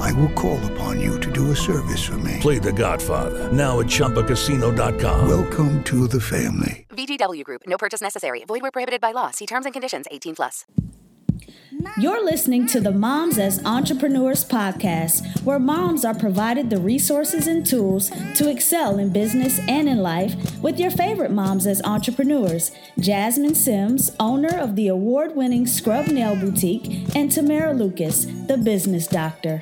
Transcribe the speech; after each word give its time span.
I 0.00 0.12
will 0.12 0.30
call 0.30 0.58
upon 0.72 1.00
you 1.00 1.18
to 1.20 1.30
do 1.30 1.50
a 1.50 1.56
service 1.56 2.02
for 2.02 2.18
me. 2.18 2.38
Play 2.40 2.58
The 2.58 2.72
Godfather 2.72 3.52
now 3.52 3.80
at 3.80 3.86
ChumbaCasino.com. 3.86 5.28
Welcome 5.28 5.82
to 5.84 6.06
the 6.06 6.20
family. 6.20 6.86
VGW 6.90 7.44
Group. 7.44 7.62
No 7.66 7.78
purchase 7.78 8.00
necessary. 8.00 8.44
Void 8.44 8.62
where 8.62 8.70
prohibited 8.70 9.00
by 9.00 9.12
law. 9.12 9.30
See 9.30 9.46
terms 9.46 9.66
and 9.66 9.72
conditions. 9.72 10.06
18 10.10 10.36
plus. 10.36 10.64
You're 11.98 12.24
listening 12.24 12.66
to 12.68 12.80
the 12.80 12.92
Moms 12.92 13.38
as 13.38 13.64
Entrepreneurs 13.64 14.44
podcast, 14.44 15.42
where 15.42 15.58
moms 15.58 16.04
are 16.04 16.14
provided 16.14 16.70
the 16.70 16.78
resources 16.78 17.46
and 17.46 17.64
tools 17.66 18.10
to 18.36 18.48
excel 18.48 18.98
in 18.98 19.12
business 19.12 19.58
and 19.66 19.88
in 19.88 19.98
life 19.98 20.60
with 20.62 20.78
your 20.78 20.90
favorite 20.90 21.32
moms 21.32 21.66
as 21.66 21.82
entrepreneurs 21.82 22.70
Jasmine 23.00 23.54
Sims, 23.54 24.10
owner 24.20 24.56
of 24.56 24.76
the 24.76 24.88
award 24.88 25.34
winning 25.34 25.66
Scrub 25.66 26.06
Nail 26.08 26.36
Boutique, 26.36 27.16
and 27.16 27.32
Tamara 27.32 27.72
Lucas, 27.72 28.26
the 28.46 28.58
business 28.62 29.06
doctor. 29.06 29.60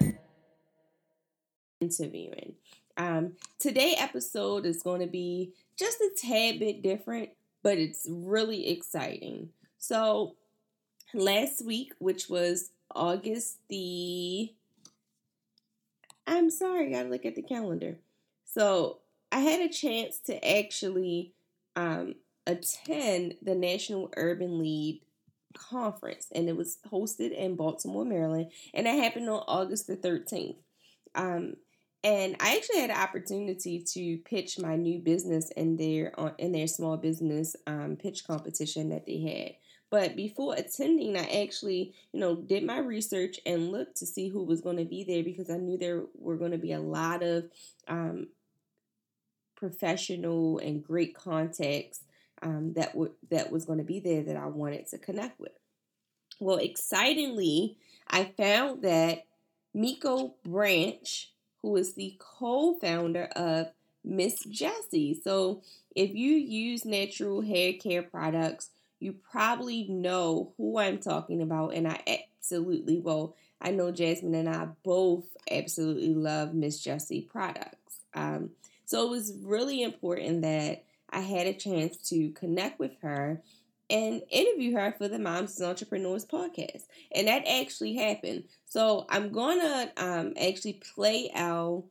Interviewing. 1.81 2.55
Um, 2.97 3.33
today 3.59 3.95
episode 3.99 4.67
is 4.67 4.83
going 4.83 5.01
to 5.01 5.07
be 5.07 5.53
just 5.79 5.99
a 6.01 6.11
tad 6.17 6.59
bit 6.61 6.83
different, 6.83 7.31
but 7.63 7.79
it's 7.79 8.07
really 8.09 8.69
exciting. 8.69 9.49
So 9.79 10.35
last 11.15 11.65
week, 11.65 11.95
which 11.99 12.29
was 12.29 12.71
August 12.95 13.59
the 13.69 14.53
I'm 16.27 16.51
sorry, 16.51 16.87
I 16.87 16.91
gotta 16.91 17.09
look 17.09 17.25
at 17.25 17.35
the 17.35 17.43
calendar. 17.43 17.97
So 18.45 18.99
I 19.33 19.41
had 19.41 19.61
a 19.61 19.73
chance 19.73 20.19
to 20.27 20.59
actually 20.59 21.33
um, 21.77 22.17
attend 22.47 23.37
the 23.43 23.55
National 23.55 24.13
Urban 24.17 24.59
League 24.59 25.01
conference, 25.55 26.29
and 26.33 26.49
it 26.49 26.57
was 26.57 26.79
hosted 26.93 27.33
in 27.33 27.57
Baltimore, 27.57 28.05
Maryland, 28.05 28.51
and 28.75 28.87
it 28.87 29.03
happened 29.03 29.29
on 29.29 29.43
August 29.49 29.87
the 29.87 29.97
13th. 29.97 30.57
Um, 31.15 31.57
and 32.03 32.37
I 32.41 32.57
actually 32.57 32.81
had 32.81 32.91
an 32.91 32.97
opportunity 32.97 33.83
to 33.95 34.19
pitch 34.19 34.59
my 34.59 34.77
new 34.77 34.99
business 34.99 35.51
in 35.51 35.77
their 35.77 36.13
in 36.39 36.53
their 36.53 36.67
small 36.67 36.97
business 36.97 37.57
um, 37.67 37.97
pitch 37.97 38.27
competition 38.27 38.89
that 38.91 39.07
they 39.07 39.21
had. 39.21 39.57
But 39.91 40.15
before 40.15 40.55
attending, 40.55 41.17
I 41.17 41.43
actually, 41.43 41.95
you 42.13 42.21
know, 42.21 42.37
did 42.37 42.65
my 42.65 42.79
research 42.79 43.41
and 43.45 43.73
looked 43.73 43.97
to 43.97 44.07
see 44.07 44.29
who 44.29 44.45
was 44.45 44.61
going 44.61 44.77
to 44.77 44.85
be 44.85 45.03
there 45.03 45.25
because 45.25 45.51
I 45.51 45.57
knew 45.57 45.77
there 45.77 46.05
were 46.15 46.37
going 46.37 46.53
to 46.53 46.59
be 46.59 46.73
a 46.73 46.81
lot 46.81 47.25
of 47.25 47.51
um, 47.89 48.29
professional 49.57 50.59
and 50.59 50.83
great 50.83 51.15
contacts 51.15 52.05
um, 52.41 52.73
that 52.75 52.95
were 52.95 53.11
that 53.31 53.51
was 53.51 53.65
going 53.65 53.79
to 53.79 53.85
be 53.85 54.01
there 54.01 54.23
that 54.23 54.37
I 54.37 54.47
wanted 54.47 54.87
to 54.89 54.99
connect 54.99 55.39
with. 55.41 55.53
Well, 56.39 56.57
excitingly, 56.57 57.77
I 58.09 58.25
found 58.25 58.83
that 58.83 59.27
Miko 59.75 60.35
Branch, 60.45 61.30
who 61.63 61.77
is 61.77 61.95
the 61.95 62.17
co-founder 62.19 63.25
of 63.37 63.69
Miss 64.05 64.45
Jessie. 64.45 65.21
So, 65.23 65.63
if 65.95 66.15
you 66.15 66.33
use 66.33 66.85
natural 66.85 67.43
hair 67.43 67.75
care 67.75 68.03
products, 68.03 68.71
you 69.01 69.15
probably 69.31 69.87
know 69.89 70.53
who 70.57 70.79
I'm 70.79 70.99
talking 70.99 71.43
about, 71.43 71.75
and 71.75 71.89
I 71.89 72.01
absolutely 72.07 72.99
well, 72.99 73.35
I 73.61 73.71
know 73.73 73.91
Jasmine 73.91 74.35
and 74.35 74.49
I 74.49 74.69
both 74.83 75.25
absolutely 75.51 76.15
love 76.15 76.55
Miss 76.55 76.81
Jessie 76.81 77.23
products. 77.23 77.99
Um, 78.15 78.51
so 78.87 79.07
it 79.07 79.11
was 79.11 79.35
really 79.43 79.83
important 79.83 80.43
that 80.43 80.85
I 81.11 81.21
had 81.21 81.47
a 81.47 81.53
chance 81.53 81.97
to 82.09 82.31
connect 82.31 82.79
with 82.79 82.93
her 83.03 83.43
and 83.91 84.23
interview 84.31 84.75
her 84.77 84.95
for 84.97 85.09
the 85.09 85.19
Moms 85.19 85.61
as 85.61 85.67
Entrepreneurs 85.67 86.25
podcast. 86.25 86.85
And 87.13 87.27
that 87.27 87.47
actually 87.47 87.95
happened. 87.95 88.45
So 88.67 89.07
I'm 89.09 89.31
gonna 89.33 89.91
um, 89.97 90.35
actually 90.41 90.81
play 90.95 91.31
our 91.35 91.83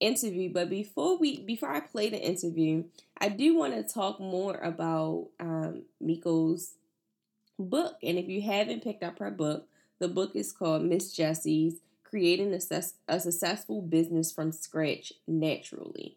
interview, 0.00 0.52
but 0.52 0.70
before 0.70 1.18
we 1.18 1.40
before 1.42 1.70
I 1.70 1.80
play 1.80 2.08
the 2.10 2.20
interview, 2.20 2.84
I 3.20 3.28
do 3.28 3.56
want 3.56 3.74
to 3.74 3.82
talk 3.82 4.20
more 4.20 4.56
about 4.56 5.28
um, 5.40 5.82
Miko's 6.00 6.74
book. 7.58 7.96
And 8.02 8.18
if 8.18 8.28
you 8.28 8.42
haven't 8.42 8.84
picked 8.84 9.02
up 9.02 9.18
her 9.18 9.30
book, 9.30 9.66
the 9.98 10.08
book 10.08 10.32
is 10.34 10.52
called 10.52 10.82
Miss 10.82 11.12
Jessie's 11.12 11.80
Creating 12.04 12.54
a, 12.54 12.82
a 13.08 13.20
Successful 13.20 13.82
Business 13.82 14.32
from 14.32 14.50
Scratch 14.50 15.12
Naturally. 15.26 16.16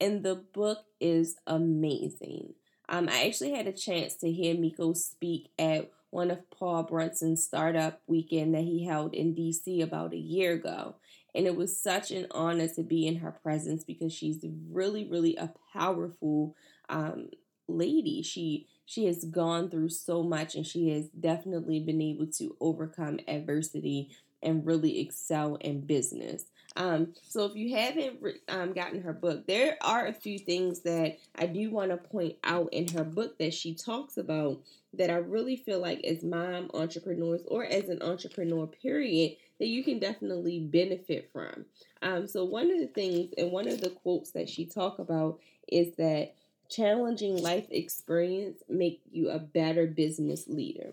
And 0.00 0.22
the 0.22 0.34
book 0.34 0.84
is 1.00 1.36
amazing. 1.46 2.54
Um, 2.90 3.08
I 3.08 3.26
actually 3.26 3.52
had 3.54 3.68
a 3.68 3.72
chance 3.72 4.16
to 4.16 4.30
hear 4.30 4.56
Miko 4.56 4.92
speak 4.94 5.50
at 5.58 5.90
one 6.10 6.30
of 6.32 6.50
Paul 6.50 6.82
Brunson's 6.82 7.44
startup 7.44 8.02
weekend 8.08 8.52
that 8.54 8.64
he 8.64 8.84
held 8.84 9.14
in 9.14 9.32
DC 9.32 9.80
about 9.80 10.12
a 10.12 10.18
year 10.18 10.54
ago. 10.54 10.96
And 11.32 11.46
it 11.46 11.54
was 11.54 11.80
such 11.80 12.10
an 12.10 12.26
honor 12.32 12.66
to 12.66 12.82
be 12.82 13.06
in 13.06 13.16
her 13.18 13.30
presence 13.30 13.84
because 13.84 14.12
she's 14.12 14.44
really, 14.68 15.04
really 15.06 15.36
a 15.36 15.52
powerful 15.72 16.56
um, 16.88 17.28
lady. 17.68 18.22
She 18.22 18.66
she 18.84 19.04
has 19.04 19.24
gone 19.24 19.70
through 19.70 19.90
so 19.90 20.24
much 20.24 20.56
and 20.56 20.66
she 20.66 20.90
has 20.90 21.06
definitely 21.10 21.78
been 21.78 22.02
able 22.02 22.26
to 22.26 22.56
overcome 22.60 23.20
adversity 23.28 24.10
and 24.42 24.66
really 24.66 24.98
excel 24.98 25.54
in 25.56 25.82
business. 25.82 26.46
Um, 26.76 27.14
so 27.28 27.44
if 27.46 27.56
you 27.56 27.74
haven't 27.74 28.20
um, 28.48 28.72
gotten 28.72 29.02
her 29.02 29.12
book, 29.12 29.46
there 29.46 29.76
are 29.80 30.06
a 30.06 30.12
few 30.12 30.38
things 30.38 30.80
that 30.80 31.18
I 31.34 31.46
do 31.46 31.70
want 31.70 31.90
to 31.90 31.96
point 31.96 32.36
out 32.44 32.72
in 32.72 32.88
her 32.88 33.04
book 33.04 33.38
that 33.38 33.52
she 33.54 33.74
talks 33.74 34.16
about 34.16 34.60
that 34.94 35.10
I 35.10 35.16
really 35.16 35.56
feel 35.56 35.80
like 35.80 36.04
as 36.04 36.22
mom 36.22 36.70
entrepreneurs 36.74 37.42
or 37.46 37.64
as 37.64 37.88
an 37.88 38.02
entrepreneur 38.02 38.66
period 38.66 39.36
that 39.58 39.68
you 39.68 39.84
can 39.84 39.98
definitely 39.98 40.58
benefit 40.60 41.30
from. 41.32 41.66
Um, 42.02 42.26
so 42.26 42.44
one 42.44 42.70
of 42.70 42.78
the 42.78 42.86
things 42.86 43.32
and 43.36 43.52
one 43.52 43.68
of 43.68 43.80
the 43.80 43.90
quotes 43.90 44.30
that 44.32 44.48
she 44.48 44.64
talk 44.64 44.98
about 44.98 45.38
is 45.68 45.94
that 45.96 46.34
challenging 46.68 47.36
life 47.42 47.66
experience 47.70 48.62
make 48.68 49.00
you 49.10 49.28
a 49.28 49.38
better 49.38 49.86
business 49.86 50.48
leader. 50.48 50.92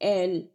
And 0.00 0.48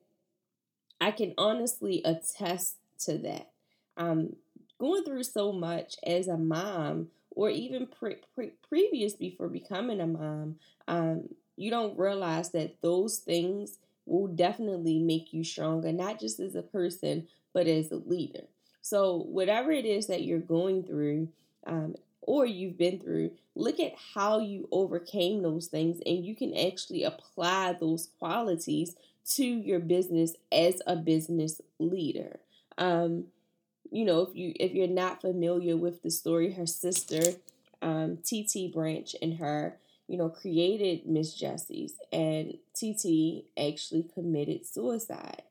I 1.00 1.12
can 1.12 1.34
honestly 1.38 2.02
attest 2.04 2.78
to 3.00 3.18
that. 3.20 3.52
Um, 3.98 4.36
going 4.84 5.04
through 5.06 5.24
so 5.24 5.54
much 5.54 5.96
as 6.06 6.28
a 6.28 6.36
mom, 6.38 7.08
or 7.32 7.50
even 7.50 7.88
pre- 7.88 8.18
pre- 8.36 8.52
previous 8.68 9.14
before 9.14 9.48
becoming 9.48 10.02
a 10.02 10.06
mom, 10.06 10.58
um, 10.90 11.30
you 11.56 11.72
don't 11.72 11.98
realize 11.98 12.50
that 12.50 12.82
those 12.82 13.18
things 13.20 13.78
will 14.06 14.28
definitely 14.28 15.00
make 15.00 15.32
you 15.32 15.42
stronger, 15.42 15.94
not 15.94 16.20
just 16.20 16.38
as 16.42 16.54
a 16.54 16.62
person, 16.62 17.26
but 17.54 17.66
as 17.66 17.92
a 17.92 17.96
leader. 17.96 18.44
So, 18.82 19.26
whatever 19.30 19.72
it 19.72 19.86
is 19.86 20.08
that 20.08 20.24
you're 20.24 20.40
going 20.40 20.84
through 20.84 21.30
um, 21.66 21.96
or 22.22 22.46
you've 22.46 22.78
been 22.78 23.00
through, 23.00 23.32
look 23.56 23.80
at 23.80 23.94
how 24.14 24.40
you 24.40 24.68
overcame 24.70 25.44
those 25.44 25.68
things, 25.68 26.02
and 26.06 26.26
you 26.26 26.36
can 26.36 26.54
actually 26.58 27.04
apply 27.04 27.78
those 27.80 28.10
qualities 28.20 28.98
to 29.36 29.46
your 29.46 29.80
business 29.80 30.34
as 30.52 30.82
a 30.86 30.98
business 30.98 31.62
leader. 31.80 32.42
Um, 32.78 33.28
you 33.94 34.06
know, 34.06 34.22
if 34.22 34.36
you 34.36 34.54
if 34.60 34.74
you're 34.74 34.88
not 34.88 35.22
familiar 35.22 35.78
with 35.78 36.02
the 36.02 36.10
story, 36.10 36.52
her 36.54 36.66
sister, 36.66 37.22
um, 37.84 38.18
Titi 38.24 38.72
Branch, 38.74 39.16
and 39.22 39.38
her, 39.38 39.78
you 40.08 40.18
know, 40.18 40.30
created 40.30 41.06
Miss 41.06 41.36
Jessie's, 41.36 41.94
and 42.12 42.58
TT 42.74 43.46
actually 43.56 44.10
committed 44.14 44.66
suicide. 44.66 45.44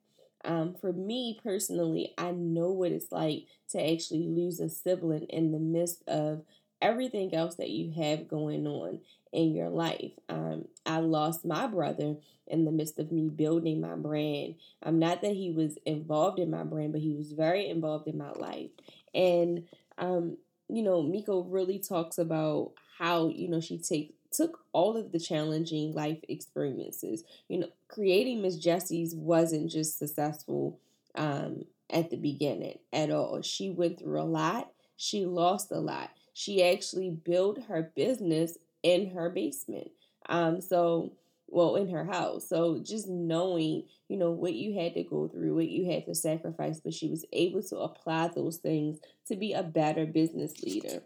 Um, 0.45 0.75
for 0.75 0.93
me 0.93 1.39
personally, 1.41 2.15
I 2.19 2.33
know 2.33 2.71
what 2.73 2.91
it's 2.91 3.13
like 3.13 3.47
to 3.71 3.93
actually 3.93 4.27
lose 4.27 4.59
a 4.59 4.69
sibling 4.69 5.27
in 5.27 5.53
the 5.53 5.61
midst 5.61 6.03
of 6.09 6.43
everything 6.81 7.33
else 7.33 7.55
that 7.55 7.71
you 7.71 7.93
have 7.93 8.27
going 8.27 8.67
on 8.67 8.99
in 9.33 9.55
your 9.55 9.71
life. 9.71 10.13
Um, 10.29 10.67
I 10.85 10.99
lost 10.99 11.45
my 11.45 11.67
brother 11.67 12.17
in 12.47 12.65
the 12.65 12.71
midst 12.71 12.99
of 12.99 13.11
me 13.11 13.29
building 13.29 13.81
my 13.81 13.95
brand. 13.95 14.57
Um, 14.83 14.99
not 14.99 15.23
that 15.23 15.33
he 15.33 15.51
was 15.51 15.79
involved 15.87 16.39
in 16.39 16.51
my 16.51 16.65
brand, 16.65 16.93
but 16.93 17.01
he 17.01 17.15
was 17.15 17.33
very 17.33 17.69
involved 17.69 18.09
in 18.09 18.19
my 18.19 18.33
life. 18.33 18.71
And 19.15 19.65
um, 19.99 20.37
you 20.69 20.83
know, 20.83 21.03
Miko 21.03 21.43
really 21.43 21.79
talks 21.79 22.19
about 22.19 22.73
how 22.99 23.29
you 23.29 23.49
know 23.49 23.61
she 23.61 23.79
takes 23.79 24.15
took 24.33 24.61
all 24.73 24.97
of 24.97 25.13
the 25.13 25.21
challenging 25.21 25.93
life 25.93 26.19
experiences. 26.29 27.25
You 27.49 27.61
know, 27.61 27.69
creating 27.89 28.43
Miss 28.43 28.57
Jessie's 28.57 29.15
wasn't 29.15 29.71
just 29.71 29.99
successful 29.99 30.81
um, 31.15 31.67
at 31.91 32.11
the 32.11 32.17
beginning 32.17 32.79
at 32.93 33.11
all. 33.11 33.43
She 33.43 33.71
went 33.71 33.99
through 33.99 34.21
a 34.21 34.25
lot. 34.25 34.73
She 34.97 35.27
lost 35.27 35.71
a 35.71 35.79
lot. 35.79 36.11
She 36.33 36.65
actually 36.65 37.11
built 37.11 37.65
her 37.65 37.93
business 37.95 38.57
in 38.83 39.11
her 39.11 39.31
basement. 39.31 39.91
Um, 40.29 40.61
so 40.61 41.13
well 41.53 41.77
in 41.77 41.89
her 41.91 42.05
house. 42.05 42.49
So 42.49 42.81
just 42.83 43.09
knowing, 43.09 43.85
you 44.09 44.17
know, 44.17 44.31
what 44.31 44.55
you 44.55 44.81
had 44.81 44.95
to 44.95 45.03
go 45.03 45.29
through, 45.29 45.55
what 45.55 45.69
you 45.69 45.91
had 45.91 46.07
to 46.07 46.15
sacrifice, 46.15 46.81
but 46.81 46.95
she 46.95 47.09
was 47.09 47.25
able 47.33 47.63
to 47.65 47.77
apply 47.79 48.29
those 48.29 48.57
things 48.57 48.99
to 49.29 49.37
be 49.37 49.53
a 49.53 49.63
better 49.63 50.07
business 50.07 50.63
leader. 50.63 51.03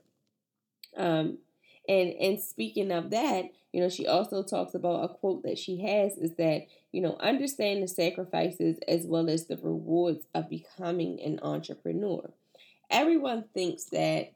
Um, 0.97 1.39
and 1.89 2.13
and 2.15 2.41
speaking 2.41 2.91
of 2.91 3.11
that, 3.11 3.45
you 3.73 3.81
know, 3.81 3.89
she 3.89 4.07
also 4.07 4.43
talks 4.43 4.75
about 4.75 5.05
a 5.05 5.09
quote 5.09 5.43
that 5.43 5.59
she 5.59 5.83
has 5.83 6.17
is 6.17 6.35
that, 6.37 6.63
you 6.93 7.01
know, 7.01 7.17
understand 7.21 7.83
the 7.83 7.89
sacrifices 7.89 8.79
as 8.89 9.05
well 9.05 9.29
as 9.29 9.47
the 9.47 9.59
rewards 9.59 10.25
of 10.35 10.49
becoming 10.49 11.21
an 11.21 11.41
entrepreneur. 11.43 12.31
Everyone 12.91 13.45
thinks 13.53 13.85
that 13.87 14.33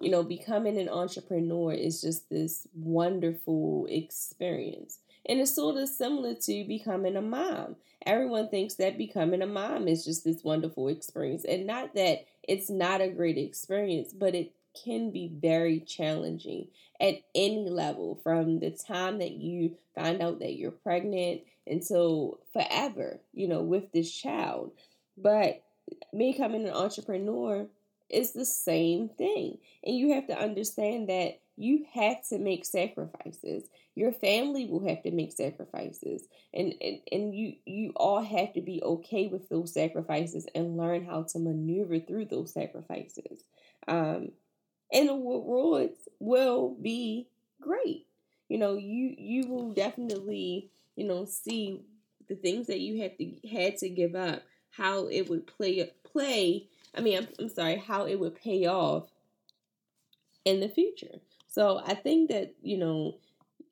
you 0.00 0.10
know, 0.10 0.22
becoming 0.22 0.78
an 0.78 0.88
entrepreneur 0.88 1.72
is 1.72 2.00
just 2.00 2.28
this 2.30 2.66
wonderful 2.74 3.86
experience. 3.90 4.98
And 5.26 5.40
it's 5.40 5.54
sort 5.54 5.76
of 5.76 5.88
similar 5.88 6.34
to 6.34 6.64
becoming 6.64 7.16
a 7.16 7.22
mom. 7.22 7.76
Everyone 8.06 8.48
thinks 8.48 8.74
that 8.74 8.96
becoming 8.96 9.42
a 9.42 9.46
mom 9.46 9.88
is 9.88 10.04
just 10.04 10.24
this 10.24 10.42
wonderful 10.42 10.88
experience. 10.88 11.44
And 11.44 11.66
not 11.66 11.94
that 11.94 12.26
it's 12.42 12.70
not 12.70 13.00
a 13.00 13.08
great 13.08 13.36
experience, 13.36 14.12
but 14.12 14.34
it 14.34 14.52
can 14.84 15.10
be 15.10 15.30
very 15.32 15.80
challenging 15.80 16.68
at 17.00 17.16
any 17.34 17.68
level 17.68 18.20
from 18.22 18.60
the 18.60 18.70
time 18.70 19.18
that 19.18 19.32
you 19.32 19.76
find 19.94 20.22
out 20.22 20.38
that 20.38 20.54
you're 20.54 20.70
pregnant 20.70 21.42
until 21.66 22.38
forever, 22.52 23.20
you 23.34 23.48
know, 23.48 23.60
with 23.60 23.92
this 23.92 24.10
child. 24.10 24.72
But 25.16 25.62
me 26.12 26.32
becoming 26.32 26.66
an 26.66 26.74
entrepreneur 26.74 27.66
is 28.10 28.32
the 28.32 28.44
same 28.44 29.08
thing. 29.08 29.58
And 29.84 29.96
you 29.96 30.14
have 30.14 30.26
to 30.28 30.38
understand 30.38 31.08
that 31.08 31.40
you 31.56 31.84
have 31.92 32.26
to 32.28 32.38
make 32.38 32.64
sacrifices. 32.64 33.64
Your 33.94 34.12
family 34.12 34.66
will 34.66 34.86
have 34.88 35.02
to 35.02 35.10
make 35.10 35.32
sacrifices. 35.32 36.22
And, 36.54 36.74
and, 36.80 36.98
and 37.10 37.34
you, 37.34 37.54
you 37.66 37.92
all 37.96 38.22
have 38.22 38.52
to 38.54 38.60
be 38.60 38.80
okay 38.82 39.26
with 39.26 39.48
those 39.48 39.74
sacrifices 39.74 40.46
and 40.54 40.76
learn 40.76 41.04
how 41.04 41.24
to 41.30 41.38
maneuver 41.38 41.98
through 41.98 42.26
those 42.26 42.52
sacrifices. 42.52 43.42
Um, 43.88 44.30
and 44.92 45.08
the 45.08 45.14
rewards 45.14 46.08
will 46.18 46.76
be 46.80 47.28
great. 47.60 48.06
You 48.48 48.58
know, 48.58 48.76
you 48.76 49.14
you 49.18 49.46
will 49.46 49.72
definitely, 49.72 50.70
you 50.96 51.06
know, 51.06 51.26
see 51.26 51.82
the 52.28 52.34
things 52.34 52.66
that 52.68 52.80
you 52.80 53.02
had 53.02 53.18
to 53.18 53.48
had 53.48 53.76
to 53.78 53.88
give 53.90 54.14
up, 54.14 54.42
how 54.70 55.08
it 55.08 55.28
would 55.28 55.46
play 55.46 55.90
play 56.04 56.68
I 56.94 57.00
mean, 57.00 57.18
I'm, 57.18 57.28
I'm 57.38 57.48
sorry, 57.48 57.76
how 57.76 58.06
it 58.06 58.18
would 58.18 58.34
pay 58.34 58.66
off 58.66 59.08
in 60.44 60.60
the 60.60 60.68
future. 60.68 61.20
So 61.48 61.80
I 61.84 61.94
think 61.94 62.30
that, 62.30 62.54
you 62.62 62.78
know, 62.78 63.18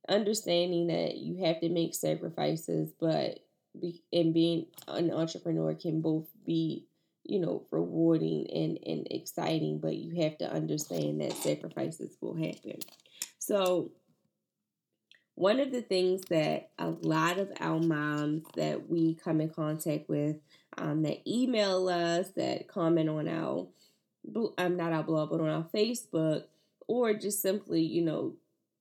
understanding 0.08 0.88
that 0.88 1.16
you 1.16 1.44
have 1.44 1.60
to 1.60 1.68
make 1.68 1.94
sacrifices, 1.94 2.92
but 2.98 3.40
be, 3.80 4.02
and 4.12 4.32
being 4.32 4.66
an 4.88 5.10
entrepreneur 5.10 5.74
can 5.74 6.00
both 6.00 6.26
be, 6.44 6.86
you 7.24 7.40
know, 7.40 7.66
rewarding 7.70 8.46
and, 8.52 8.78
and 8.86 9.06
exciting, 9.10 9.78
but 9.78 9.96
you 9.96 10.22
have 10.22 10.38
to 10.38 10.52
understand 10.52 11.20
that 11.20 11.32
sacrifices 11.32 12.16
will 12.20 12.36
happen. 12.36 12.78
So 13.38 13.90
one 15.34 15.60
of 15.60 15.70
the 15.70 15.82
things 15.82 16.22
that 16.30 16.70
a 16.78 16.88
lot 16.88 17.38
of 17.38 17.52
our 17.60 17.78
moms 17.78 18.44
that 18.54 18.88
we 18.88 19.14
come 19.14 19.40
in 19.40 19.50
contact 19.50 20.08
with 20.08 20.36
um, 20.78 21.02
that 21.02 21.28
email 21.28 21.88
us, 21.88 22.28
that 22.36 22.68
comment 22.68 23.08
on 23.08 23.28
our, 23.28 23.66
I'm 24.58 24.72
um, 24.72 24.76
not 24.76 24.92
our 24.92 25.02
blog, 25.02 25.30
but 25.30 25.40
on 25.40 25.48
our 25.48 25.66
Facebook, 25.74 26.44
or 26.86 27.14
just 27.14 27.42
simply, 27.42 27.82
you 27.82 28.02
know, 28.02 28.34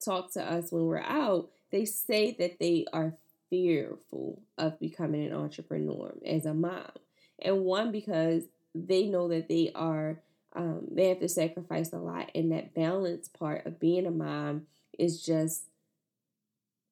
talk 0.03 0.31
to 0.33 0.43
us 0.43 0.71
when 0.71 0.85
we're 0.85 0.99
out, 0.99 1.49
they 1.71 1.85
say 1.85 2.35
that 2.39 2.59
they 2.59 2.85
are 2.93 3.15
fearful 3.49 4.41
of 4.57 4.79
becoming 4.79 5.25
an 5.25 5.33
entrepreneur 5.33 6.13
as 6.25 6.45
a 6.45 6.53
mom. 6.53 6.91
And 7.39 7.63
one, 7.63 7.91
because 7.91 8.43
they 8.73 9.07
know 9.07 9.27
that 9.29 9.47
they 9.47 9.71
are, 9.75 10.19
um, 10.55 10.87
they 10.91 11.09
have 11.09 11.19
to 11.19 11.29
sacrifice 11.29 11.93
a 11.93 11.97
lot. 11.97 12.31
And 12.35 12.51
that 12.51 12.73
balance 12.73 13.27
part 13.27 13.65
of 13.65 13.79
being 13.79 14.05
a 14.05 14.11
mom 14.11 14.67
is 14.97 15.23
just 15.23 15.63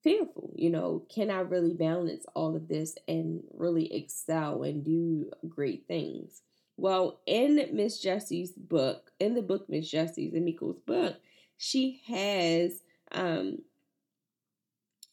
fearful. 0.04 0.52
You 0.56 0.70
know, 0.70 1.06
can 1.14 1.30
I 1.30 1.40
really 1.40 1.74
balance 1.74 2.26
all 2.36 2.56
of 2.56 2.68
this 2.68 2.96
and 3.08 3.44
really 3.54 3.94
excel 3.94 4.64
and 4.64 4.84
do 4.84 5.32
great 5.48 5.86
things? 5.88 6.42
Well, 6.78 7.20
in 7.26 7.70
Miss 7.74 8.00
Jessie's 8.00 8.52
book, 8.52 9.12
in 9.20 9.36
the 9.36 9.42
book 9.42 9.70
Miss 9.70 9.90
Jessie's 9.90 10.34
and 10.34 10.46
Miko's 10.46 10.80
book, 10.86 11.16
she 11.58 12.02
has 12.08 12.82
um, 13.12 13.60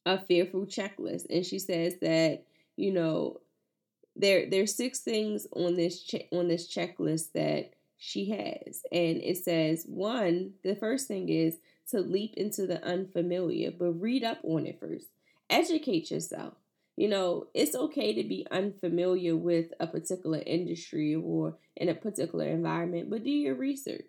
a 0.06 0.18
fearful 0.18 0.66
checklist, 0.66 1.26
and 1.30 1.44
she 1.44 1.58
says 1.58 1.94
that 2.00 2.44
you 2.76 2.92
know 2.92 3.40
there 4.16 4.48
there's 4.48 4.74
six 4.74 5.00
things 5.00 5.46
on 5.52 5.76
this 5.76 6.02
che- 6.02 6.28
on 6.32 6.48
this 6.48 6.72
checklist 6.72 7.32
that 7.32 7.74
she 8.00 8.30
has, 8.30 8.82
and 8.90 9.18
it 9.22 9.36
says 9.36 9.84
one. 9.86 10.54
The 10.64 10.74
first 10.74 11.06
thing 11.06 11.28
is 11.28 11.58
to 11.90 12.00
leap 12.00 12.32
into 12.34 12.66
the 12.66 12.82
unfamiliar, 12.82 13.70
but 13.70 13.92
read 14.00 14.24
up 14.24 14.38
on 14.42 14.66
it 14.66 14.80
first. 14.80 15.08
Educate 15.50 16.10
yourself. 16.10 16.54
You 16.96 17.08
know, 17.08 17.48
it's 17.52 17.74
okay 17.76 18.14
to 18.14 18.26
be 18.26 18.46
unfamiliar 18.50 19.36
with 19.36 19.72
a 19.78 19.86
particular 19.86 20.42
industry 20.46 21.14
or 21.14 21.56
in 21.76 21.90
a 21.90 21.94
particular 21.94 22.46
environment, 22.46 23.10
but 23.10 23.22
do 23.22 23.30
your 23.30 23.54
research. 23.54 24.04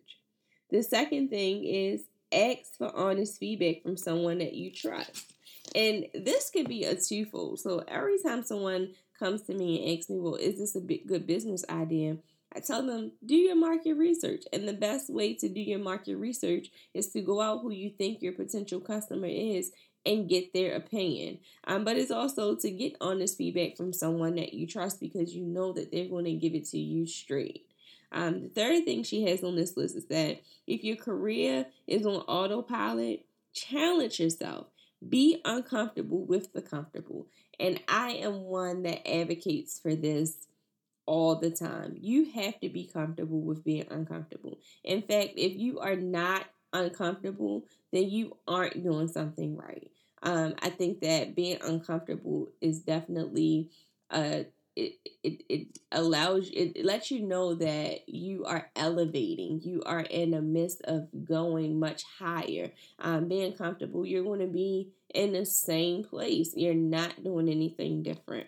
The 0.69 0.83
second 0.83 1.29
thing 1.29 1.65
is 1.65 2.03
ask 2.31 2.77
for 2.77 2.95
honest 2.95 3.39
feedback 3.39 3.83
from 3.83 3.97
someone 3.97 4.37
that 4.37 4.53
you 4.53 4.71
trust. 4.71 5.33
And 5.75 6.07
this 6.13 6.49
could 6.49 6.69
be 6.69 6.85
a 6.85 6.95
twofold. 6.95 7.59
So 7.59 7.83
every 7.87 8.21
time 8.21 8.43
someone 8.43 8.93
comes 9.19 9.41
to 9.43 9.53
me 9.53 9.83
and 9.83 9.97
asks 9.97 10.09
me, 10.09 10.19
well, 10.19 10.35
is 10.35 10.57
this 10.57 10.75
a 10.75 10.81
good 10.81 11.27
business 11.27 11.65
idea? 11.69 12.17
I 12.53 12.59
tell 12.59 12.85
them, 12.85 13.13
do 13.25 13.35
your 13.35 13.55
market 13.55 13.93
research. 13.93 14.43
And 14.51 14.67
the 14.67 14.73
best 14.73 15.09
way 15.09 15.33
to 15.35 15.47
do 15.47 15.61
your 15.61 15.79
market 15.79 16.15
research 16.17 16.67
is 16.93 17.09
to 17.09 17.21
go 17.21 17.41
out 17.41 17.61
who 17.61 17.71
you 17.71 17.89
think 17.89 18.21
your 18.21 18.33
potential 18.33 18.79
customer 18.79 19.27
is 19.27 19.71
and 20.05 20.27
get 20.27 20.53
their 20.53 20.75
opinion. 20.75 21.39
Um, 21.65 21.83
but 21.83 21.97
it's 21.97 22.11
also 22.11 22.55
to 22.55 22.71
get 22.71 22.97
honest 22.99 23.37
feedback 23.37 23.77
from 23.77 23.93
someone 23.93 24.35
that 24.35 24.53
you 24.53 24.67
trust 24.67 24.99
because 24.99 25.33
you 25.33 25.45
know 25.45 25.73
that 25.73 25.91
they're 25.91 26.09
going 26.09 26.25
to 26.25 26.33
give 26.33 26.53
it 26.53 26.67
to 26.69 26.79
you 26.79 27.05
straight. 27.05 27.65
Um, 28.11 28.41
the 28.41 28.49
third 28.49 28.83
thing 28.83 29.03
she 29.03 29.23
has 29.27 29.43
on 29.43 29.55
this 29.55 29.77
list 29.77 29.95
is 29.95 30.05
that 30.07 30.41
if 30.67 30.83
your 30.83 30.97
career 30.97 31.67
is 31.87 32.05
on 32.05 32.21
autopilot, 32.21 33.25
challenge 33.53 34.19
yourself. 34.19 34.67
Be 35.07 35.41
uncomfortable 35.45 36.25
with 36.25 36.53
the 36.53 36.61
comfortable. 36.61 37.27
And 37.59 37.79
I 37.87 38.11
am 38.11 38.41
one 38.41 38.83
that 38.83 39.07
advocates 39.07 39.79
for 39.79 39.95
this 39.95 40.47
all 41.05 41.35
the 41.35 41.51
time. 41.51 41.95
You 41.99 42.31
have 42.31 42.59
to 42.61 42.69
be 42.69 42.85
comfortable 42.85 43.41
with 43.41 43.63
being 43.63 43.85
uncomfortable. 43.89 44.59
In 44.83 45.01
fact, 45.01 45.33
if 45.37 45.53
you 45.55 45.79
are 45.79 45.95
not 45.95 46.45
uncomfortable, 46.73 47.65
then 47.91 48.09
you 48.09 48.37
aren't 48.47 48.83
doing 48.83 49.07
something 49.07 49.57
right. 49.57 49.91
Um, 50.23 50.55
I 50.61 50.69
think 50.69 51.01
that 51.01 51.35
being 51.35 51.57
uncomfortable 51.63 52.51
is 52.61 52.79
definitely 52.79 53.71
uh, 54.09 54.43
it, 54.75 54.93
it 55.23 55.43
it 55.49 55.79
allows 55.91 56.49
it, 56.49 56.73
it 56.75 56.85
lets 56.85 57.11
you 57.11 57.21
know 57.21 57.55
that 57.55 58.07
you 58.07 58.45
are 58.45 58.69
elevating 58.75 59.59
you 59.63 59.83
are 59.85 59.99
in 60.01 60.31
the 60.31 60.41
midst 60.41 60.81
of 60.83 61.07
going 61.25 61.77
much 61.77 62.03
higher 62.19 62.71
um, 62.99 63.27
being 63.27 63.51
comfortable 63.51 64.05
you're 64.05 64.23
going 64.23 64.39
to 64.39 64.47
be 64.47 64.89
in 65.13 65.33
the 65.33 65.45
same 65.45 66.03
place 66.03 66.53
you're 66.55 66.73
not 66.73 67.21
doing 67.21 67.49
anything 67.49 68.01
different 68.01 68.47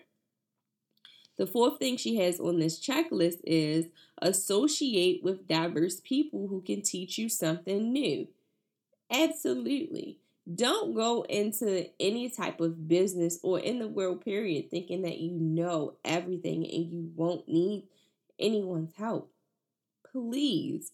the 1.36 1.46
fourth 1.46 1.78
thing 1.78 1.96
she 1.96 2.16
has 2.16 2.38
on 2.40 2.58
this 2.58 2.78
checklist 2.80 3.38
is 3.44 3.86
associate 4.22 5.22
with 5.22 5.48
diverse 5.48 6.00
people 6.00 6.48
who 6.48 6.60
can 6.62 6.82
teach 6.82 7.18
you 7.18 7.28
something 7.28 7.92
new. 7.92 8.28
Absolutely. 9.10 10.18
Don't 10.52 10.94
go 10.94 11.22
into 11.22 11.88
any 11.98 12.28
type 12.28 12.60
of 12.60 12.86
business 12.86 13.38
or 13.42 13.58
in 13.58 13.78
the 13.78 13.88
world, 13.88 14.24
period, 14.24 14.70
thinking 14.70 15.02
that 15.02 15.18
you 15.18 15.32
know 15.32 15.94
everything 16.04 16.64
and 16.64 16.92
you 16.92 17.10
won't 17.16 17.48
need 17.48 17.84
anyone's 18.38 18.94
help. 18.96 19.30
Please 20.10 20.92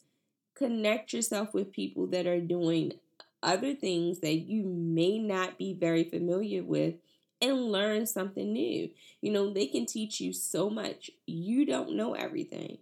connect 0.54 1.12
yourself 1.12 1.54
with 1.54 1.73
people 1.73 2.06
that 2.09 2.26
are 2.26 2.40
doing 2.40 2.92
other 3.42 3.75
things 3.75 4.20
that 4.20 4.35
you 4.37 4.64
may 4.64 5.18
not 5.18 5.59
be 5.59 5.75
very 5.75 6.04
familiar 6.04 6.62
with 6.62 6.94
and 7.40 7.73
learn 7.73 8.06
something 8.06 8.52
new. 8.52 8.90
You 9.20 9.32
know, 9.32 9.52
they 9.52 9.66
can 9.66 9.87
teach 9.87 10.20
you 10.20 10.32
so 10.32 10.70
much. 10.70 11.11
You 11.26 11.66
don't 11.66 11.97
know 11.97 12.14
everything. 12.14 12.78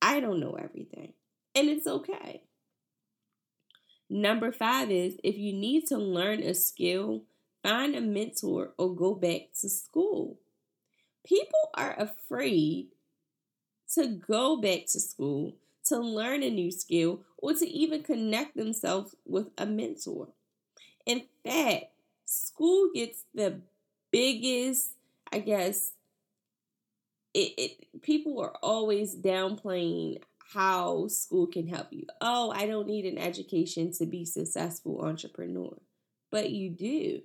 I 0.00 0.20
don't 0.20 0.40
know 0.40 0.52
everything. 0.52 1.12
And 1.54 1.68
it's 1.68 1.86
okay. 1.86 2.42
Number 4.08 4.52
five 4.52 4.90
is 4.90 5.16
if 5.24 5.36
you 5.36 5.52
need 5.52 5.86
to 5.88 5.98
learn 5.98 6.42
a 6.42 6.54
skill, 6.54 7.24
find 7.62 7.96
a 7.96 8.00
mentor 8.00 8.72
or 8.78 8.94
go 8.94 9.14
back 9.14 9.48
to 9.60 9.68
school. 9.68 10.38
People 11.24 11.70
are 11.74 11.98
afraid 11.98 12.88
to 13.94 14.06
go 14.06 14.56
back 14.56 14.86
to 14.92 15.00
school, 15.00 15.54
to 15.86 15.98
learn 15.98 16.42
a 16.42 16.50
new 16.50 16.70
skill, 16.70 17.22
or 17.38 17.54
to 17.54 17.66
even 17.66 18.02
connect 18.02 18.56
themselves 18.56 19.16
with 19.24 19.48
a 19.58 19.66
mentor. 19.66 20.28
In 21.04 21.22
fact, 21.44 21.86
school 22.24 22.90
gets 22.94 23.24
the 23.34 23.60
biggest, 24.16 24.92
I 25.30 25.40
guess, 25.40 25.92
it, 27.34 27.52
it 27.58 28.02
people 28.02 28.40
are 28.40 28.54
always 28.62 29.14
downplaying 29.14 30.22
how 30.54 31.06
school 31.08 31.46
can 31.46 31.66
help 31.66 31.88
you. 31.90 32.06
Oh, 32.22 32.50
I 32.50 32.66
don't 32.66 32.86
need 32.86 33.04
an 33.04 33.18
education 33.18 33.92
to 33.98 34.06
be 34.06 34.24
successful 34.24 35.04
entrepreneur. 35.04 35.76
But 36.30 36.50
you 36.50 36.70
do. 36.70 37.20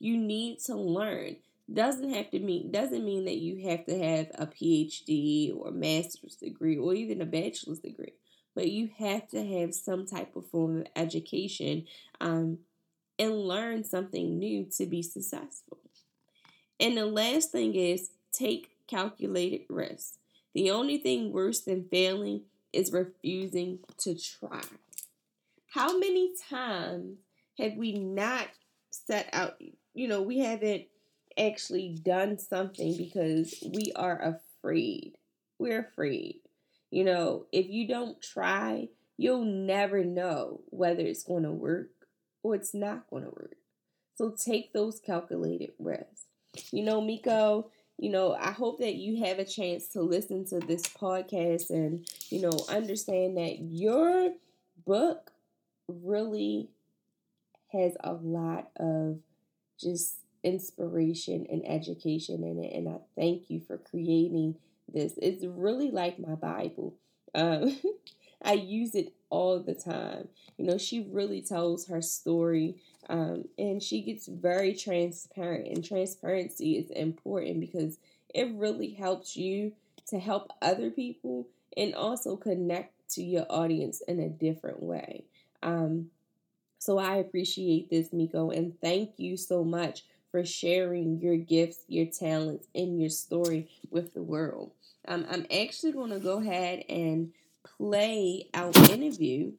You 0.00 0.16
need 0.16 0.58
to 0.66 0.74
learn. 0.74 1.36
Doesn't 1.72 2.12
have 2.12 2.30
to 2.32 2.40
mean 2.40 2.72
doesn't 2.72 3.04
mean 3.04 3.24
that 3.26 3.36
you 3.36 3.68
have 3.68 3.86
to 3.86 3.96
have 3.96 4.26
a 4.34 4.46
PhD 4.46 5.56
or 5.56 5.70
master's 5.70 6.34
degree 6.34 6.76
or 6.76 6.92
even 6.92 7.22
a 7.22 7.26
bachelor's 7.26 7.78
degree. 7.78 8.14
But 8.56 8.68
you 8.68 8.90
have 8.98 9.28
to 9.28 9.44
have 9.60 9.74
some 9.74 10.06
type 10.06 10.34
of 10.34 10.50
form 10.50 10.80
of 10.80 10.86
education 10.96 11.86
um, 12.20 12.58
and 13.16 13.32
learn 13.32 13.84
something 13.84 14.40
new 14.40 14.66
to 14.76 14.86
be 14.86 15.02
successful. 15.02 15.81
And 16.82 16.96
the 16.96 17.06
last 17.06 17.52
thing 17.52 17.76
is 17.76 18.10
take 18.32 18.70
calculated 18.88 19.62
risks. 19.68 20.18
The 20.52 20.72
only 20.72 20.98
thing 20.98 21.32
worse 21.32 21.60
than 21.60 21.86
failing 21.88 22.42
is 22.72 22.92
refusing 22.92 23.78
to 23.98 24.18
try. 24.18 24.62
How 25.72 25.96
many 25.96 26.32
times 26.50 27.18
have 27.56 27.74
we 27.76 27.92
not 27.92 28.48
set 28.90 29.28
out, 29.32 29.62
you 29.94 30.08
know, 30.08 30.22
we 30.22 30.40
haven't 30.40 30.86
actually 31.38 32.00
done 32.02 32.36
something 32.36 32.96
because 32.96 33.62
we 33.72 33.92
are 33.94 34.20
afraid. 34.20 35.16
We're 35.60 35.80
afraid. 35.80 36.40
You 36.90 37.04
know, 37.04 37.46
if 37.52 37.68
you 37.68 37.86
don't 37.86 38.20
try, 38.20 38.88
you'll 39.16 39.44
never 39.44 40.04
know 40.04 40.62
whether 40.70 41.02
it's 41.02 41.22
going 41.22 41.44
to 41.44 41.52
work 41.52 41.90
or 42.42 42.56
it's 42.56 42.74
not 42.74 43.08
going 43.08 43.22
to 43.22 43.30
work. 43.30 43.54
So 44.16 44.30
take 44.36 44.72
those 44.72 44.98
calculated 44.98 45.70
risks. 45.78 46.24
You 46.70 46.82
know, 46.82 47.00
Miko, 47.00 47.70
you 47.98 48.10
know, 48.10 48.34
I 48.34 48.50
hope 48.50 48.80
that 48.80 48.94
you 48.96 49.24
have 49.24 49.38
a 49.38 49.44
chance 49.44 49.88
to 49.88 50.02
listen 50.02 50.44
to 50.46 50.60
this 50.60 50.82
podcast 50.82 51.70
and, 51.70 52.06
you 52.30 52.40
know, 52.40 52.52
understand 52.68 53.36
that 53.36 53.58
your 53.60 54.32
book 54.84 55.32
really 55.88 56.68
has 57.72 57.96
a 58.04 58.12
lot 58.12 58.70
of 58.76 59.18
just 59.80 60.16
inspiration 60.44 61.46
and 61.50 61.62
education 61.68 62.44
in 62.44 62.62
it. 62.62 62.74
And 62.76 62.88
I 62.88 62.98
thank 63.16 63.50
you 63.50 63.60
for 63.60 63.78
creating 63.78 64.56
this. 64.92 65.14
It's 65.22 65.44
really 65.44 65.90
like 65.90 66.18
my 66.18 66.34
Bible. 66.34 66.94
Um, 67.34 67.78
I 68.42 68.54
use 68.54 68.94
it 68.94 69.12
all 69.32 69.58
the 69.58 69.74
time. 69.74 70.28
You 70.58 70.66
know, 70.66 70.78
she 70.78 71.06
really 71.10 71.40
tells 71.42 71.86
her 71.88 72.02
story 72.02 72.76
um, 73.08 73.46
and 73.58 73.82
she 73.82 74.02
gets 74.02 74.26
very 74.28 74.74
transparent. 74.74 75.68
And 75.68 75.84
transparency 75.84 76.76
is 76.78 76.90
important 76.90 77.60
because 77.60 77.98
it 78.34 78.50
really 78.54 78.92
helps 78.92 79.36
you 79.36 79.72
to 80.08 80.18
help 80.18 80.50
other 80.60 80.90
people 80.90 81.48
and 81.76 81.94
also 81.94 82.36
connect 82.36 82.92
to 83.14 83.22
your 83.22 83.46
audience 83.50 84.02
in 84.02 84.20
a 84.20 84.28
different 84.28 84.82
way. 84.82 85.24
Um, 85.62 86.10
so 86.78 86.98
I 86.98 87.16
appreciate 87.16 87.90
this, 87.90 88.12
Miko, 88.12 88.50
and 88.50 88.78
thank 88.80 89.12
you 89.18 89.36
so 89.36 89.64
much 89.64 90.04
for 90.30 90.44
sharing 90.44 91.20
your 91.20 91.36
gifts, 91.36 91.84
your 91.88 92.06
talents, 92.06 92.66
and 92.74 93.00
your 93.00 93.10
story 93.10 93.68
with 93.90 94.14
the 94.14 94.22
world. 94.22 94.72
Um, 95.06 95.26
I'm 95.30 95.46
actually 95.52 95.92
going 95.92 96.10
to 96.10 96.18
go 96.20 96.38
ahead 96.38 96.84
and 96.88 97.32
play 97.64 98.48
our 98.54 98.72
interview 98.90 99.52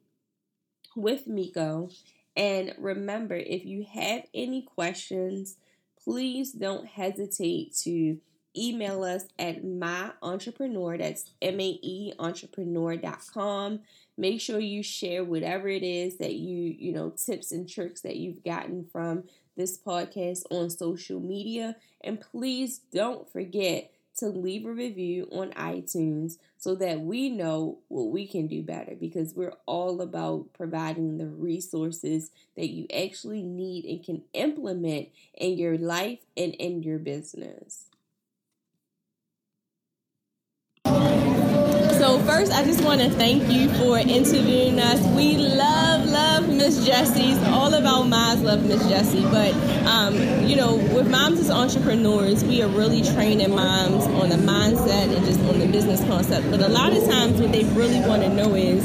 with 0.96 1.26
Miko. 1.26 1.90
And 2.36 2.74
remember, 2.78 3.36
if 3.36 3.64
you 3.64 3.84
have 3.92 4.22
any 4.34 4.62
questions, 4.62 5.56
please 6.02 6.52
don't 6.52 6.86
hesitate 6.86 7.74
to 7.82 8.18
email 8.56 9.02
us 9.02 9.24
at 9.38 9.64
my 9.64 10.12
entrepreneur 10.22 10.96
that's 10.96 11.32
m-a-e 11.42 12.12
entrepreneur.com 12.18 13.80
make 14.16 14.40
sure 14.40 14.60
you 14.60 14.82
share 14.82 15.24
whatever 15.24 15.68
it 15.68 15.82
is 15.82 16.18
that 16.18 16.34
you 16.34 16.74
you 16.78 16.92
know 16.92 17.10
tips 17.10 17.50
and 17.50 17.68
tricks 17.68 18.00
that 18.02 18.16
you've 18.16 18.44
gotten 18.44 18.84
from 18.92 19.24
this 19.56 19.76
podcast 19.76 20.42
on 20.50 20.70
social 20.70 21.18
media 21.18 21.74
and 22.02 22.20
please 22.20 22.78
don't 22.92 23.28
forget 23.32 23.90
to 24.16 24.28
leave 24.28 24.64
a 24.64 24.72
review 24.72 25.28
on 25.32 25.50
iTunes 25.52 26.38
so 26.56 26.74
that 26.76 27.00
we 27.00 27.28
know 27.30 27.78
what 27.88 28.10
we 28.10 28.26
can 28.26 28.46
do 28.46 28.62
better 28.62 28.94
because 28.98 29.34
we're 29.34 29.54
all 29.66 30.00
about 30.00 30.52
providing 30.52 31.18
the 31.18 31.26
resources 31.26 32.30
that 32.56 32.70
you 32.70 32.86
actually 32.94 33.42
need 33.42 33.84
and 33.84 34.04
can 34.04 34.22
implement 34.32 35.08
in 35.34 35.58
your 35.58 35.76
life 35.76 36.20
and 36.36 36.54
in 36.54 36.82
your 36.82 36.98
business. 36.98 37.86
So 42.04 42.18
first, 42.18 42.52
I 42.52 42.62
just 42.62 42.84
want 42.84 43.00
to 43.00 43.08
thank 43.08 43.50
you 43.50 43.70
for 43.78 43.96
interviewing 43.96 44.78
us. 44.78 45.00
We 45.16 45.38
love, 45.38 46.04
love 46.04 46.50
Miss 46.50 46.84
Jessie's. 46.84 47.42
All 47.44 47.72
of 47.72 47.86
our 47.86 48.04
moms 48.04 48.42
love 48.42 48.62
Miss 48.62 48.86
Jessie. 48.90 49.22
But, 49.22 49.54
um, 49.86 50.14
you 50.46 50.54
know, 50.54 50.76
with 50.76 51.10
Moms 51.10 51.40
as 51.40 51.50
Entrepreneurs, 51.50 52.44
we 52.44 52.60
are 52.60 52.68
really 52.68 53.00
training 53.00 53.48
moms 53.48 54.04
on 54.04 54.28
the 54.28 54.36
mindset 54.36 55.16
and 55.16 55.24
just 55.24 55.40
on 55.48 55.58
the 55.58 55.66
business 55.66 56.04
concept. 56.04 56.50
But 56.50 56.60
a 56.60 56.68
lot 56.68 56.92
of 56.94 57.08
times 57.08 57.40
what 57.40 57.52
they 57.52 57.64
really 57.72 58.06
want 58.06 58.20
to 58.20 58.28
know 58.28 58.54
is 58.54 58.84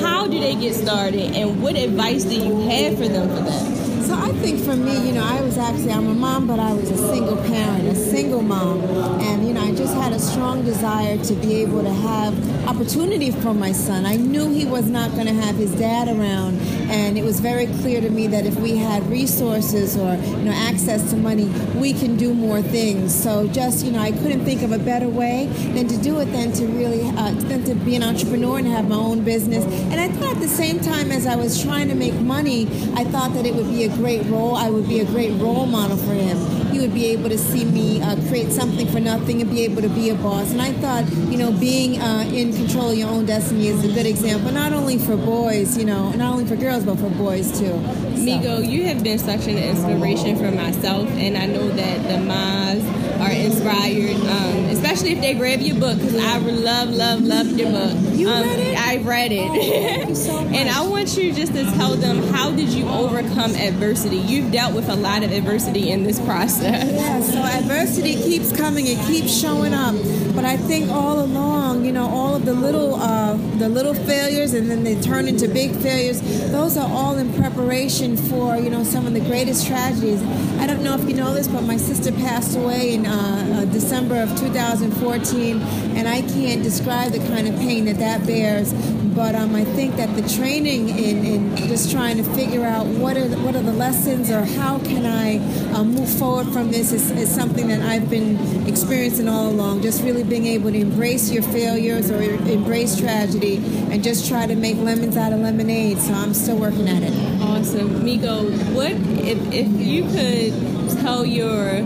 how 0.00 0.28
do 0.28 0.38
they 0.38 0.54
get 0.54 0.76
started 0.76 1.34
and 1.34 1.60
what 1.60 1.74
advice 1.74 2.22
do 2.22 2.36
you 2.36 2.60
have 2.60 2.96
for 2.96 3.08
them 3.08 3.28
for 3.28 3.42
that? 3.42 3.80
So 4.10 4.14
I 4.14 4.32
think 4.34 4.60
for 4.64 4.74
me, 4.74 5.06
you 5.06 5.12
know, 5.12 5.24
I 5.24 5.40
was 5.40 5.58
actually, 5.58 5.92
I'm 5.92 6.06
a 6.06 6.14
mom, 6.14 6.46
but 6.46 6.58
I 6.58 6.72
was 6.72 6.90
a 6.90 6.96
single 6.96 7.36
parent, 7.36 7.86
a 7.88 7.94
single 7.94 8.42
mom. 8.42 8.80
And, 9.20 9.46
you 9.46 9.52
know, 9.52 9.62
I 9.62 9.72
just 9.72 9.94
had 9.94 10.12
a 10.12 10.18
strong 10.40 10.64
desire 10.64 11.22
to 11.22 11.34
be 11.34 11.56
able 11.56 11.82
to 11.82 11.92
have 11.92 12.66
opportunity 12.66 13.30
for 13.30 13.52
my 13.52 13.72
son. 13.72 14.06
I 14.06 14.16
knew 14.16 14.48
he 14.48 14.64
was 14.64 14.88
not 14.88 15.10
going 15.10 15.26
to 15.26 15.34
have 15.34 15.56
his 15.56 15.70
dad 15.74 16.08
around. 16.08 16.58
And 16.90 17.18
it 17.18 17.24
was 17.24 17.40
very 17.40 17.66
clear 17.66 18.00
to 18.00 18.08
me 18.08 18.26
that 18.28 18.46
if 18.46 18.56
we 18.56 18.78
had 18.78 19.06
resources 19.10 19.98
or, 19.98 20.14
you 20.14 20.44
know, 20.44 20.52
access 20.52 21.10
to 21.10 21.16
money, 21.18 21.44
we 21.74 21.92
can 21.92 22.16
do 22.16 22.32
more 22.32 22.62
things. 22.62 23.14
So 23.14 23.48
just, 23.48 23.84
you 23.84 23.92
know, 23.92 23.98
I 23.98 24.12
couldn't 24.12 24.46
think 24.46 24.62
of 24.62 24.72
a 24.72 24.78
better 24.78 25.08
way 25.08 25.44
than 25.74 25.86
to 25.88 25.98
do 25.98 26.20
it 26.20 26.32
than 26.32 26.52
to 26.52 26.66
really, 26.68 27.06
uh, 27.18 27.32
than 27.32 27.62
to 27.64 27.74
be 27.74 27.94
an 27.96 28.02
entrepreneur 28.02 28.56
and 28.56 28.66
have 28.66 28.88
my 28.88 28.96
own 28.96 29.22
business. 29.22 29.62
And 29.92 30.00
I 30.00 30.08
thought 30.08 30.36
at 30.36 30.40
the 30.40 30.48
same 30.48 30.80
time 30.80 31.12
as 31.12 31.26
I 31.26 31.36
was 31.36 31.62
trying 31.62 31.88
to 31.88 31.94
make 31.94 32.14
money, 32.14 32.62
I 32.96 33.04
thought 33.04 33.34
that 33.34 33.44
it 33.44 33.54
would 33.54 33.68
be 33.68 33.84
a 33.84 33.94
great 33.96 34.24
role. 34.24 34.56
I 34.56 34.70
would 34.70 34.88
be 34.88 35.00
a 35.00 35.04
great 35.04 35.38
role 35.38 35.66
model 35.66 35.98
for 35.98 36.14
him. 36.14 36.38
He 36.70 36.80
would 36.80 36.94
be 36.94 37.06
able 37.06 37.28
to 37.28 37.38
see 37.38 37.64
me 37.64 38.00
uh, 38.00 38.16
create 38.28 38.52
something 38.52 38.86
for 38.88 39.00
nothing 39.00 39.40
and 39.40 39.50
be 39.50 39.62
able 39.64 39.82
to 39.82 39.88
be 39.88 40.10
a 40.10 40.14
boss. 40.14 40.52
And 40.52 40.62
I 40.62 40.72
thought, 40.72 41.10
you 41.30 41.38
know, 41.38 41.52
being 41.52 42.00
uh, 42.00 42.28
in 42.32 42.52
control 42.52 42.90
of 42.90 42.98
your 42.98 43.08
own 43.08 43.26
destiny 43.26 43.68
is 43.68 43.84
a 43.84 43.88
good 43.88 44.06
example, 44.06 44.52
not 44.52 44.72
only 44.72 44.98
for 44.98 45.16
boys, 45.16 45.76
you 45.76 45.84
know, 45.84 46.10
not 46.12 46.32
only 46.32 46.46
for 46.46 46.56
girls, 46.56 46.84
but 46.84 46.98
for 46.98 47.10
boys 47.10 47.58
too. 47.58 47.66
So. 47.66 48.16
Miko, 48.16 48.58
you 48.60 48.84
have 48.84 49.02
been 49.02 49.18
such 49.18 49.46
an 49.46 49.58
inspiration 49.58 50.36
for 50.36 50.50
myself, 50.50 51.08
and 51.10 51.36
I 51.36 51.46
know 51.46 51.68
that 51.68 52.02
the 52.02 52.18
Maz 52.24 52.80
are 53.20 53.32
inspired, 53.32 54.16
um, 54.16 54.64
especially 54.66 55.12
if 55.12 55.20
they 55.20 55.34
grab 55.34 55.60
your 55.60 55.78
book, 55.78 55.98
because 55.98 56.16
I 56.16 56.38
love, 56.38 56.90
love, 56.90 57.22
love 57.22 57.46
your 57.48 57.70
book. 57.70 57.96
You 58.12 58.28
um, 58.28 58.42
read 58.42 58.58
it? 58.58 58.78
I 58.78 58.96
read 58.98 59.32
it. 59.32 60.08
Oh, 60.08 60.14
so 60.14 60.38
and 60.38 60.68
I 60.68 60.86
want 60.86 61.16
you 61.16 61.32
just 61.32 61.52
to 61.54 61.64
tell 61.72 61.96
them 61.96 62.22
how 62.34 62.50
did 62.50 62.68
you 62.68 62.88
overcome 62.88 63.54
adversity? 63.54 64.16
You've 64.16 64.52
dealt 64.52 64.74
with 64.74 64.88
a 64.88 64.96
lot 64.96 65.22
of 65.22 65.32
adversity 65.32 65.90
in 65.90 66.02
this 66.02 66.20
process. 66.20 66.59
Yeah, 66.62 67.20
so 67.20 67.38
adversity 67.38 68.14
keeps 68.14 68.54
coming, 68.54 68.86
it 68.86 68.98
keeps 69.06 69.34
showing 69.34 69.72
up. 69.72 69.94
But 70.34 70.44
I 70.44 70.56
think 70.56 70.90
all 70.90 71.20
along, 71.20 71.84
you 71.84 71.92
know, 71.92 72.06
all 72.06 72.34
of 72.34 72.44
the 72.44 72.52
little, 72.52 72.94
uh, 72.94 73.34
the 73.58 73.68
little 73.68 73.94
failures, 73.94 74.52
and 74.54 74.70
then 74.70 74.84
they 74.84 75.00
turn 75.00 75.26
into 75.26 75.48
big 75.48 75.74
failures. 75.76 76.20
Those 76.50 76.76
are 76.76 76.88
all 76.88 77.16
in 77.16 77.32
preparation 77.34 78.16
for, 78.16 78.56
you 78.56 78.70
know, 78.70 78.84
some 78.84 79.06
of 79.06 79.14
the 79.14 79.20
greatest 79.20 79.66
tragedies. 79.66 80.22
I 80.58 80.66
don't 80.66 80.82
know 80.82 80.94
if 80.94 81.08
you 81.08 81.14
know 81.14 81.34
this, 81.34 81.48
but 81.48 81.62
my 81.62 81.76
sister 81.76 82.12
passed 82.12 82.56
away 82.56 82.94
in 82.94 83.06
uh, 83.06 83.62
uh, 83.62 83.64
December 83.72 84.20
of 84.20 84.28
2014, 84.38 85.60
and 85.96 86.08
I 86.08 86.20
can't 86.22 86.62
describe 86.62 87.12
the 87.12 87.18
kind 87.18 87.48
of 87.48 87.56
pain 87.56 87.86
that 87.86 87.98
that 87.98 88.26
bears. 88.26 88.72
But 89.14 89.34
um, 89.34 89.54
I 89.54 89.64
think 89.64 89.96
that 89.96 90.14
the 90.14 90.28
training 90.36 90.88
in, 90.88 91.24
in 91.24 91.56
just 91.68 91.90
trying 91.90 92.16
to 92.18 92.22
figure 92.22 92.64
out 92.64 92.86
what 92.86 93.16
are 93.16 93.28
the, 93.28 93.38
what 93.38 93.54
are 93.54 93.62
the 93.62 93.72
lessons 93.72 94.30
or 94.30 94.44
how 94.44 94.78
can 94.78 95.04
I 95.04 95.38
um, 95.72 95.94
move 95.94 96.08
forward 96.08 96.48
from 96.52 96.70
this 96.70 96.92
is, 96.92 97.10
is 97.10 97.34
something 97.34 97.68
that 97.68 97.80
I've 97.80 98.08
been 98.08 98.66
experiencing 98.68 99.28
all 99.28 99.48
along. 99.48 99.82
Just 99.82 100.02
really 100.02 100.22
being 100.22 100.46
able 100.46 100.70
to 100.70 100.78
embrace 100.78 101.30
your 101.30 101.42
failures 101.42 102.10
or 102.10 102.22
embrace 102.22 102.98
tragedy 102.98 103.56
and 103.90 104.02
just 104.02 104.28
try 104.28 104.46
to 104.46 104.54
make 104.54 104.76
lemons 104.76 105.16
out 105.16 105.32
of 105.32 105.40
lemonade. 105.40 105.98
So 105.98 106.12
I'm 106.12 106.34
still 106.34 106.56
working 106.56 106.88
at 106.88 107.02
it. 107.02 107.12
Awesome, 107.42 108.04
Miko. 108.04 108.50
What 108.74 108.92
if 108.92 109.52
if 109.52 109.68
you 109.80 110.04
could 110.04 111.00
tell 111.00 111.24
your 111.24 111.82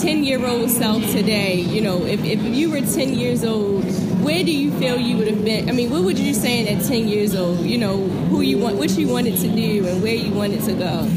10 0.00 0.24
year 0.24 0.44
old 0.46 0.70
self 0.70 1.02
today, 1.10 1.54
you 1.54 1.80
know, 1.80 2.04
if, 2.04 2.22
if 2.24 2.42
you 2.42 2.70
were 2.70 2.80
10 2.80 3.14
years 3.14 3.44
old, 3.44 3.84
where 4.26 4.42
do 4.42 4.50
you 4.50 4.72
feel 4.80 4.98
you 4.98 5.16
would 5.16 5.28
have 5.28 5.44
been? 5.44 5.68
I 5.68 5.72
mean, 5.72 5.88
what 5.88 6.02
would 6.02 6.18
you 6.18 6.34
say 6.34 6.66
at 6.66 6.82
10 6.82 7.06
years 7.06 7.36
old? 7.36 7.60
You 7.60 7.78
know, 7.78 7.96
who 8.28 8.40
you 8.40 8.58
want, 8.58 8.76
what 8.76 8.90
you 8.90 9.06
wanted 9.06 9.36
to 9.36 9.48
do 9.48 9.86
and 9.86 10.02
where 10.02 10.16
you 10.16 10.32
wanted 10.32 10.64
to 10.64 10.74
go? 10.74 11.08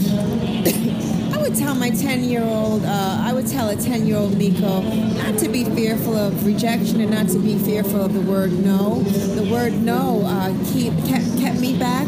I 1.36 1.42
would 1.42 1.56
tell 1.56 1.74
my 1.74 1.89
10 1.89 2.25
year 2.25 2.44
old, 2.44 2.86
uh, 2.86 3.18
I 3.25 3.34
would 3.34 3.48
tell 3.48 3.70
a 3.70 3.75
10 3.75 4.06
year 4.06 4.16
old 4.16 4.38
Miko 4.38 4.82
not 4.82 5.39
to 5.39 5.50
be 5.50 5.63
fearful 5.63 6.16
of 6.16 6.46
rejection 6.46 7.01
and 7.01 7.10
not 7.10 7.30
to 7.30 7.39
be 7.39 7.58
fearful 7.58 8.06
of 8.06 8.13
the 8.13 8.22
word 8.22 8.51
no. 8.51 9.01
The 9.01 9.50
word 9.51 9.74
no 9.74 10.22
uh, 10.25 10.54
keep, 10.72 10.94
kept, 11.08 11.36
kept 11.39 11.60
me 11.60 11.80
back, 11.80 12.06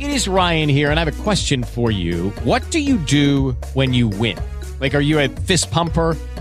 It 0.00 0.10
is 0.10 0.26
Ryan 0.26 0.68
here, 0.68 0.90
and 0.90 0.98
I 0.98 1.04
have 1.04 1.20
a 1.20 1.22
question 1.22 1.62
for 1.62 1.90
you. 1.90 2.30
What 2.42 2.68
do 2.70 2.80
you 2.80 2.96
do 2.98 3.52
when 3.74 3.94
you 3.94 4.08
win? 4.08 4.36
Like, 4.80 4.94
are 4.94 5.00
you 5.00 5.20
a 5.20 5.28
fist 5.28 5.70
pumper? 5.70 6.16